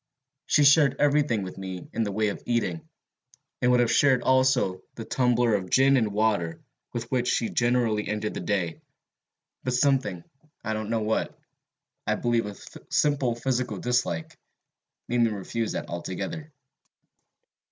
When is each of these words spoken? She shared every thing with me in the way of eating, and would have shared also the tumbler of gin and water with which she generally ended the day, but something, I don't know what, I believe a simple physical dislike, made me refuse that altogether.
She 0.47 0.63
shared 0.63 0.95
every 0.97 1.21
thing 1.21 1.43
with 1.43 1.59
me 1.59 1.87
in 1.93 2.01
the 2.01 2.11
way 2.11 2.29
of 2.29 2.41
eating, 2.47 2.89
and 3.61 3.69
would 3.69 3.81
have 3.81 3.91
shared 3.91 4.23
also 4.23 4.81
the 4.95 5.05
tumbler 5.05 5.53
of 5.53 5.69
gin 5.69 5.95
and 5.95 6.11
water 6.11 6.59
with 6.91 7.11
which 7.11 7.27
she 7.27 7.49
generally 7.51 8.07
ended 8.09 8.33
the 8.33 8.39
day, 8.39 8.81
but 9.63 9.75
something, 9.75 10.23
I 10.63 10.73
don't 10.73 10.89
know 10.89 11.03
what, 11.03 11.37
I 12.07 12.15
believe 12.15 12.47
a 12.47 12.55
simple 12.89 13.35
physical 13.35 13.77
dislike, 13.77 14.39
made 15.07 15.21
me 15.21 15.29
refuse 15.29 15.73
that 15.73 15.87
altogether. 15.87 16.51